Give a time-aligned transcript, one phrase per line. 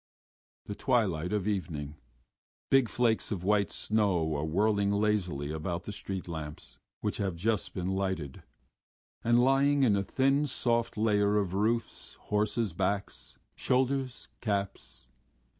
[0.65, 1.95] THE twilight of evening.
[2.71, 7.75] Big flakes of wet snow are whirling lazily about the street lamps, which have just
[7.75, 8.41] been lighted,
[9.23, 15.07] and lying in a thin soft layer on roofs, horses' backs, shoulders, caps.